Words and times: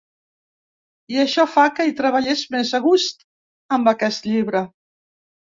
I 1.15 1.19
això 1.23 1.45
fa 1.57 1.65
que 1.75 1.85
hi 1.89 1.93
treballés 2.01 2.43
més 2.55 2.73
a 2.79 2.81
gust, 2.89 3.23
amb 3.79 3.93
aquest 3.93 4.29
llibre. 4.33 4.65